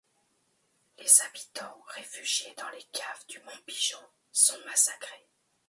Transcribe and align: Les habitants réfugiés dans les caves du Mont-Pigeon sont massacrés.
Les 0.97 1.21
habitants 1.21 1.83
réfugiés 1.89 2.55
dans 2.57 2.69
les 2.69 2.81
caves 2.91 3.23
du 3.29 3.37
Mont-Pigeon 3.41 4.01
sont 4.31 4.57
massacrés. 4.65 5.27